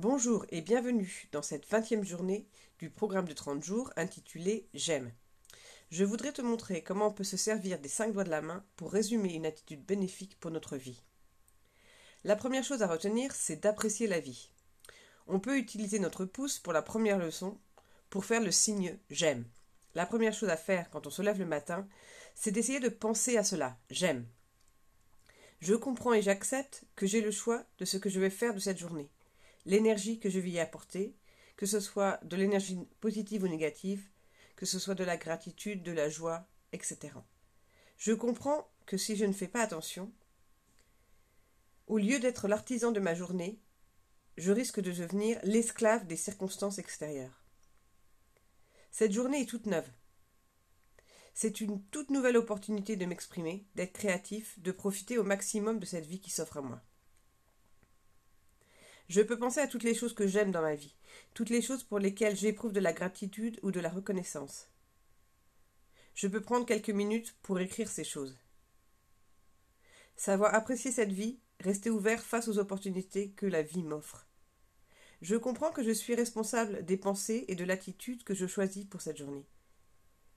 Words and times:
Bonjour 0.00 0.46
et 0.50 0.60
bienvenue 0.60 1.26
dans 1.32 1.42
cette 1.42 1.68
vingtième 1.68 2.04
journée 2.04 2.46
du 2.78 2.88
programme 2.88 3.26
de 3.26 3.32
30 3.32 3.64
jours 3.64 3.92
intitulé 3.96 4.68
J'aime. 4.72 5.10
Je 5.90 6.04
voudrais 6.04 6.30
te 6.30 6.40
montrer 6.40 6.84
comment 6.84 7.08
on 7.08 7.12
peut 7.12 7.24
se 7.24 7.36
servir 7.36 7.80
des 7.80 7.88
cinq 7.88 8.12
doigts 8.12 8.22
de 8.22 8.30
la 8.30 8.40
main 8.40 8.64
pour 8.76 8.92
résumer 8.92 9.34
une 9.34 9.44
attitude 9.44 9.84
bénéfique 9.84 10.38
pour 10.38 10.52
notre 10.52 10.76
vie. 10.76 11.02
La 12.22 12.36
première 12.36 12.62
chose 12.62 12.80
à 12.82 12.86
retenir, 12.86 13.34
c'est 13.34 13.56
d'apprécier 13.56 14.06
la 14.06 14.20
vie. 14.20 14.52
On 15.26 15.40
peut 15.40 15.58
utiliser 15.58 15.98
notre 15.98 16.24
pouce 16.24 16.60
pour 16.60 16.72
la 16.72 16.82
première 16.82 17.18
leçon 17.18 17.58
pour 18.08 18.24
faire 18.24 18.40
le 18.40 18.52
signe 18.52 18.96
J'aime. 19.10 19.46
La 19.96 20.06
première 20.06 20.32
chose 20.32 20.50
à 20.50 20.56
faire 20.56 20.90
quand 20.90 21.08
on 21.08 21.10
se 21.10 21.22
lève 21.22 21.40
le 21.40 21.44
matin, 21.44 21.88
c'est 22.36 22.52
d'essayer 22.52 22.78
de 22.78 22.88
penser 22.88 23.36
à 23.36 23.42
cela. 23.42 23.76
J'aime. 23.90 24.28
Je 25.58 25.74
comprends 25.74 26.14
et 26.14 26.22
j'accepte 26.22 26.84
que 26.94 27.08
j'ai 27.08 27.20
le 27.20 27.32
choix 27.32 27.64
de 27.78 27.84
ce 27.84 27.96
que 27.96 28.08
je 28.08 28.20
vais 28.20 28.30
faire 28.30 28.54
de 28.54 28.60
cette 28.60 28.78
journée 28.78 29.10
l'énergie 29.68 30.18
que 30.18 30.30
je 30.30 30.40
vais 30.40 30.50
y 30.50 30.58
apporter, 30.58 31.14
que 31.56 31.66
ce 31.66 31.78
soit 31.78 32.18
de 32.24 32.36
l'énergie 32.36 32.78
positive 33.00 33.42
ou 33.42 33.48
négative, 33.48 34.08
que 34.56 34.64
ce 34.64 34.78
soit 34.78 34.94
de 34.94 35.04
la 35.04 35.18
gratitude, 35.18 35.82
de 35.82 35.92
la 35.92 36.08
joie, 36.08 36.48
etc. 36.72 37.10
Je 37.98 38.12
comprends 38.12 38.66
que 38.86 38.96
si 38.96 39.14
je 39.14 39.26
ne 39.26 39.32
fais 39.32 39.46
pas 39.46 39.60
attention, 39.60 40.10
au 41.86 41.98
lieu 41.98 42.18
d'être 42.18 42.48
l'artisan 42.48 42.92
de 42.92 43.00
ma 43.00 43.14
journée, 43.14 43.60
je 44.38 44.52
risque 44.52 44.80
de 44.80 44.90
devenir 44.90 45.38
l'esclave 45.42 46.06
des 46.06 46.16
circonstances 46.16 46.78
extérieures. 46.78 47.44
Cette 48.90 49.12
journée 49.12 49.42
est 49.42 49.48
toute 49.50 49.66
neuve. 49.66 49.90
C'est 51.34 51.60
une 51.60 51.84
toute 51.86 52.10
nouvelle 52.10 52.38
opportunité 52.38 52.96
de 52.96 53.04
m'exprimer, 53.04 53.66
d'être 53.74 53.92
créatif, 53.92 54.58
de 54.60 54.72
profiter 54.72 55.18
au 55.18 55.24
maximum 55.24 55.78
de 55.78 55.84
cette 55.84 56.06
vie 56.06 56.20
qui 56.20 56.30
s'offre 56.30 56.56
à 56.56 56.62
moi. 56.62 56.82
Je 59.08 59.22
peux 59.22 59.38
penser 59.38 59.60
à 59.60 59.66
toutes 59.66 59.84
les 59.84 59.94
choses 59.94 60.12
que 60.12 60.26
j'aime 60.26 60.50
dans 60.50 60.60
ma 60.60 60.74
vie, 60.74 60.94
toutes 61.32 61.48
les 61.48 61.62
choses 61.62 61.82
pour 61.82 61.98
lesquelles 61.98 62.36
j'éprouve 62.36 62.72
de 62.72 62.80
la 62.80 62.92
gratitude 62.92 63.58
ou 63.62 63.70
de 63.70 63.80
la 63.80 63.88
reconnaissance. 63.88 64.68
Je 66.14 66.28
peux 66.28 66.42
prendre 66.42 66.66
quelques 66.66 66.90
minutes 66.90 67.34
pour 67.42 67.58
écrire 67.58 67.88
ces 67.88 68.04
choses. 68.04 68.36
Savoir 70.16 70.54
apprécier 70.54 70.90
cette 70.90 71.12
vie, 71.12 71.38
rester 71.60 71.88
ouvert 71.88 72.22
face 72.22 72.48
aux 72.48 72.58
opportunités 72.58 73.30
que 73.30 73.46
la 73.46 73.62
vie 73.62 73.82
m'offre. 73.82 74.26
Je 75.22 75.36
comprends 75.36 75.72
que 75.72 75.82
je 75.82 75.90
suis 75.90 76.14
responsable 76.14 76.84
des 76.84 76.96
pensées 76.96 77.46
et 77.48 77.54
de 77.54 77.64
l'attitude 77.64 78.24
que 78.24 78.34
je 78.34 78.46
choisis 78.46 78.84
pour 78.84 79.00
cette 79.00 79.16
journée. 79.16 79.46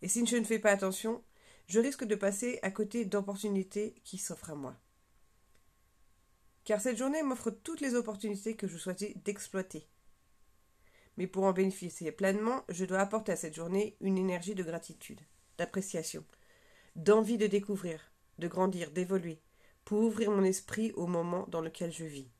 Et 0.00 0.08
si 0.08 0.24
je 0.24 0.36
ne 0.36 0.44
fais 0.44 0.58
pas 0.60 0.70
attention, 0.70 1.24
je 1.66 1.80
risque 1.80 2.04
de 2.04 2.14
passer 2.14 2.60
à 2.62 2.70
côté 2.70 3.04
d'opportunités 3.04 3.94
qui 4.04 4.16
s'offrent 4.16 4.50
à 4.50 4.54
moi 4.54 4.76
car 6.70 6.80
cette 6.80 6.98
journée 6.98 7.24
m'offre 7.24 7.50
toutes 7.50 7.80
les 7.80 7.96
opportunités 7.96 8.54
que 8.54 8.68
je 8.68 8.78
souhaitais 8.78 9.14
d'exploiter. 9.24 9.88
Mais 11.16 11.26
pour 11.26 11.42
en 11.42 11.52
bénéficier 11.52 12.12
pleinement, 12.12 12.62
je 12.68 12.84
dois 12.84 13.00
apporter 13.00 13.32
à 13.32 13.36
cette 13.36 13.56
journée 13.56 13.96
une 14.00 14.16
énergie 14.16 14.54
de 14.54 14.62
gratitude, 14.62 15.20
d'appréciation, 15.58 16.24
d'envie 16.94 17.38
de 17.38 17.48
découvrir, 17.48 18.12
de 18.38 18.46
grandir, 18.46 18.92
d'évoluer, 18.92 19.42
pour 19.84 19.98
ouvrir 19.98 20.30
mon 20.30 20.44
esprit 20.44 20.92
au 20.92 21.08
moment 21.08 21.44
dans 21.48 21.60
lequel 21.60 21.90
je 21.90 22.04
vis. 22.04 22.30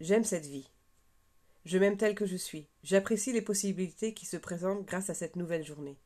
J'aime 0.00 0.24
cette 0.24 0.46
vie. 0.46 0.70
Je 1.66 1.76
m'aime 1.76 1.98
telle 1.98 2.14
que 2.14 2.24
je 2.24 2.36
suis. 2.36 2.70
J'apprécie 2.82 3.34
les 3.34 3.42
possibilités 3.42 4.14
qui 4.14 4.24
se 4.24 4.38
présentent 4.38 4.86
grâce 4.86 5.10
à 5.10 5.14
cette 5.14 5.36
nouvelle 5.36 5.62
journée. 5.62 5.98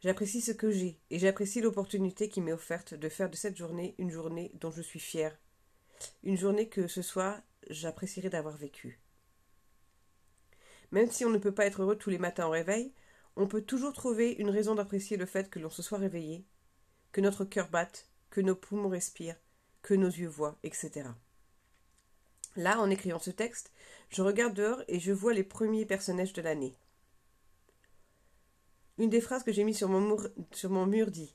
J'apprécie 0.00 0.40
ce 0.40 0.52
que 0.52 0.70
j'ai 0.70 1.00
et 1.10 1.18
j'apprécie 1.18 1.60
l'opportunité 1.60 2.28
qui 2.28 2.40
m'est 2.40 2.52
offerte 2.52 2.94
de 2.94 3.08
faire 3.08 3.30
de 3.30 3.36
cette 3.36 3.56
journée 3.56 3.94
une 3.98 4.10
journée 4.10 4.52
dont 4.60 4.70
je 4.70 4.82
suis 4.82 5.00
fière, 5.00 5.36
une 6.22 6.36
journée 6.36 6.68
que 6.68 6.86
ce 6.86 7.02
soir 7.02 7.40
j'apprécierais 7.70 8.28
d'avoir 8.28 8.56
vécue. 8.56 9.00
Même 10.92 11.10
si 11.10 11.24
on 11.24 11.30
ne 11.30 11.38
peut 11.38 11.54
pas 11.54 11.66
être 11.66 11.82
heureux 11.82 11.96
tous 11.96 12.10
les 12.10 12.18
matins 12.18 12.46
au 12.46 12.50
réveil, 12.50 12.92
on 13.36 13.46
peut 13.46 13.62
toujours 13.62 13.92
trouver 13.92 14.32
une 14.32 14.50
raison 14.50 14.74
d'apprécier 14.74 15.16
le 15.16 15.26
fait 15.26 15.50
que 15.50 15.58
l'on 15.58 15.70
se 15.70 15.82
soit 15.82 15.98
réveillé, 15.98 16.44
que 17.12 17.20
notre 17.20 17.44
cœur 17.44 17.68
batte, 17.68 18.08
que 18.30 18.40
nos 18.40 18.54
poumons 18.54 18.88
respirent, 18.88 19.40
que 19.82 19.94
nos 19.94 20.08
yeux 20.08 20.28
voient, 20.28 20.58
etc. 20.62 21.08
Là, 22.56 22.80
en 22.80 22.88
écrivant 22.88 23.18
ce 23.18 23.30
texte, 23.30 23.72
je 24.08 24.22
regarde 24.22 24.54
dehors 24.54 24.82
et 24.88 25.00
je 25.00 25.12
vois 25.12 25.34
les 25.34 25.44
premiers 25.44 25.84
personnages 25.84 26.32
de 26.32 26.42
l'année. 26.42 26.76
Une 28.98 29.10
des 29.10 29.20
phrases 29.20 29.42
que 29.42 29.52
j'ai 29.52 29.64
mise 29.64 29.76
sur 29.76 29.88
mon, 29.88 30.86
mur, 30.86 31.10
dit 31.10 31.34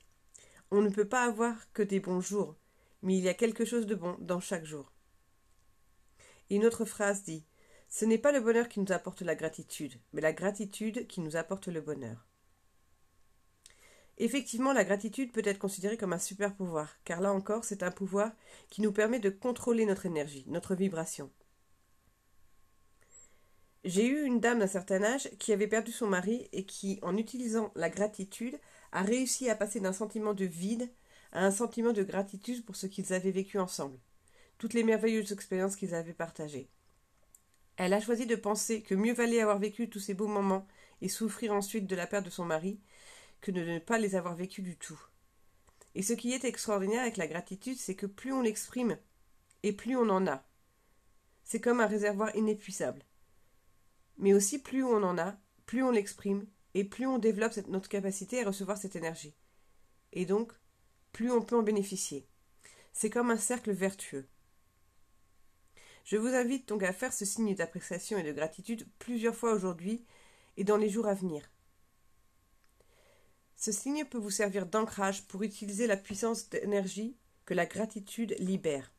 On 0.72 0.82
ne 0.82 0.90
peut 0.90 1.08
pas 1.08 1.24
avoir 1.24 1.72
que 1.74 1.84
des 1.84 2.00
bons 2.00 2.22
jours, 2.22 2.56
mais 3.04 3.18
il 3.18 3.24
y 3.24 3.30
a 3.30 3.36
quelque 3.36 3.66
chose 3.66 3.86
de 3.86 3.96
bon 3.96 4.18
dans 4.20 4.40
chaque 4.40 4.66
jour. 4.66 4.92
Une 6.50 6.66
autre 6.66 6.86
phrase 6.86 7.24
dit 7.24 7.46
Ce 7.88 8.04
n'est 8.04 8.18
pas 8.18 8.32
le 8.32 8.42
bonheur 8.42 8.68
qui 8.68 8.80
nous 8.80 8.92
apporte 8.92 9.22
la 9.22 9.36
gratitude, 9.36 10.00
mais 10.12 10.22
la 10.22 10.34
gratitude 10.34 11.06
qui 11.08 11.22
nous 11.22 11.36
apporte 11.36 11.68
le 11.68 11.82
bonheur. 11.82 12.28
Effectivement, 14.18 14.74
la 14.74 14.84
gratitude 14.84 15.32
peut 15.32 15.42
être 15.46 15.60
considérée 15.60 15.98
comme 15.98 16.14
un 16.14 16.20
super 16.20 16.56
pouvoir, 16.56 16.96
car 17.06 17.22
là 17.22 17.32
encore, 17.32 17.64
c'est 17.64 17.84
un 17.84 17.92
pouvoir 17.92 18.32
qui 18.70 18.82
nous 18.82 18.92
permet 18.92 19.20
de 19.20 19.30
contrôler 19.30 19.86
notre 19.86 20.06
énergie, 20.06 20.46
notre 20.48 20.76
vibration. 20.76 21.32
J'ai 23.84 24.06
eu 24.06 24.24
une 24.24 24.40
dame 24.40 24.60
d'un 24.60 24.68
certain 24.68 25.02
âge 25.04 25.30
qui 25.40 25.54
avait 25.54 25.68
perdu 25.68 25.92
son 25.92 26.08
mari 26.08 26.48
et 26.52 26.66
qui, 26.66 27.00
en 27.02 27.18
utilisant 27.18 27.72
la 27.76 27.90
gratitude, 27.90 28.60
a 28.92 29.02
réussi 29.02 29.50
à 29.50 29.56
passer 29.56 29.80
d'un 29.80 29.94
sentiment 29.94 30.34
de 30.36 30.46
vide 30.46 30.92
à 31.32 31.46
un 31.46 31.52
sentiment 31.52 31.92
de 31.92 32.04
gratitude 32.04 32.64
pour 32.64 32.76
ce 32.76 32.86
qu'ils 32.86 33.14
avaient 33.14 33.32
vécu 33.32 33.58
ensemble, 33.58 33.98
toutes 34.60 34.74
les 34.74 34.84
merveilleuses 34.84 35.32
expériences 35.32 35.76
qu'ils 35.76 35.96
avaient 35.96 36.14
partagées. 36.14 36.70
Elle 37.78 37.94
a 37.94 38.02
choisi 38.02 38.28
de 38.28 38.36
penser 38.36 38.84
que 38.84 38.94
mieux 38.94 39.14
valait 39.14 39.42
avoir 39.42 39.58
vécu 39.58 39.90
tous 39.90 40.00
ces 40.00 40.14
beaux 40.14 40.28
moments 40.28 40.68
et 41.02 41.10
souffrir 41.10 41.52
ensuite 41.54 41.88
de 41.88 41.96
la 41.96 42.06
perte 42.06 42.26
de 42.26 42.30
son 42.30 42.46
mari 42.46 42.80
que 43.40 43.50
de 43.50 43.62
ne 43.62 43.80
pas 43.80 43.98
les 43.98 44.16
avoir 44.16 44.36
vécus 44.36 44.64
du 44.64 44.78
tout. 44.78 45.02
Et 45.96 46.04
ce 46.04 46.14
qui 46.14 46.34
est 46.34 46.46
extraordinaire 46.46 47.02
avec 47.02 47.18
la 47.18 47.28
gratitude, 47.28 47.78
c'est 47.78 47.96
que 47.96 48.06
plus 48.06 48.32
on 48.32 48.42
l'exprime, 48.42 48.98
et 49.64 49.74
plus 49.74 49.96
on 49.96 50.10
en 50.10 50.28
a. 50.28 50.44
C'est 51.44 51.60
comme 51.60 51.80
un 51.80 51.88
réservoir 51.88 52.36
inépuisable. 52.36 53.04
Mais 54.18 54.34
aussi, 54.34 54.60
plus 54.60 54.84
on 54.84 55.04
en 55.04 55.18
a, 55.18 55.38
plus 55.66 55.84
on 55.84 55.92
l'exprime, 55.92 56.46
et 56.74 56.84
plus 56.84 57.06
on 57.06 57.18
développe 57.18 57.56
notre 57.68 57.90
capacité 57.90 58.42
à 58.42 58.48
recevoir 58.48 58.78
cette 58.78 58.96
énergie. 58.96 59.36
Et 60.14 60.26
donc, 60.26 60.54
plus 61.12 61.32
on 61.32 61.42
peut 61.42 61.58
en 61.58 61.64
bénéficier. 61.64 62.28
C'est 62.94 63.10
comme 63.10 63.32
un 63.32 63.38
cercle 63.38 63.72
vertueux. 63.72 64.28
Je 66.04 66.18
vous 66.18 66.28
invite 66.28 66.68
donc 66.68 66.84
à 66.84 66.94
faire 66.94 67.14
ce 67.14 67.26
signe 67.26 67.56
d'appréciation 67.56 68.18
et 68.18 68.24
de 68.24 68.32
gratitude 68.32 68.88
plusieurs 69.00 69.36
fois 69.36 69.54
aujourd'hui 69.54 70.06
et 70.58 70.64
dans 70.64 70.78
les 70.78 70.90
jours 70.90 71.08
à 71.08 71.14
venir. 71.14 71.50
Ce 73.56 73.72
signe 73.72 74.06
peut 74.06 74.18
vous 74.18 74.32
servir 74.32 74.66
d'ancrage 74.66 75.28
pour 75.28 75.44
utiliser 75.44 75.86
la 75.86 75.98
puissance 75.98 76.50
d'énergie 76.50 77.16
que 77.46 77.54
la 77.54 77.66
gratitude 77.66 78.36
libère. 78.40 78.92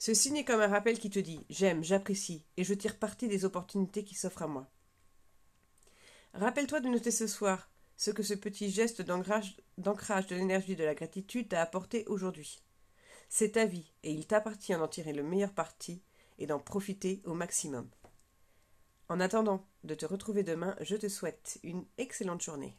Ce 0.00 0.14
signe 0.14 0.38
est 0.38 0.46
comme 0.46 0.62
un 0.62 0.66
rappel 0.66 0.98
qui 0.98 1.10
te 1.10 1.18
dit 1.18 1.44
J'aime, 1.50 1.84
j'apprécie, 1.84 2.42
et 2.56 2.64
je 2.64 2.72
tire 2.72 2.98
parti 2.98 3.28
des 3.28 3.44
opportunités 3.44 4.02
qui 4.02 4.14
s'offrent 4.14 4.40
à 4.40 4.46
moi. 4.46 4.66
Rappelle-toi 6.32 6.80
de 6.80 6.88
noter 6.88 7.10
ce 7.10 7.26
soir 7.26 7.70
ce 7.98 8.10
que 8.10 8.22
ce 8.22 8.32
petit 8.32 8.70
geste 8.70 9.02
d'ancrage 9.02 9.56
de 9.76 10.34
l'énergie 10.34 10.74
de 10.74 10.84
la 10.84 10.94
gratitude 10.94 11.50
t'a 11.50 11.60
apporté 11.60 12.06
aujourd'hui. 12.06 12.62
C'est 13.28 13.52
ta 13.52 13.66
vie, 13.66 13.92
et 14.02 14.10
il 14.10 14.26
t'appartient 14.26 14.72
d'en 14.72 14.88
tirer 14.88 15.12
le 15.12 15.22
meilleur 15.22 15.52
parti 15.52 16.02
et 16.38 16.46
d'en 16.46 16.60
profiter 16.60 17.20
au 17.26 17.34
maximum. 17.34 17.86
En 19.10 19.20
attendant 19.20 19.66
de 19.84 19.94
te 19.94 20.06
retrouver 20.06 20.44
demain, 20.44 20.76
je 20.80 20.96
te 20.96 21.10
souhaite 21.10 21.60
une 21.62 21.84
excellente 21.98 22.40
journée. 22.40 22.74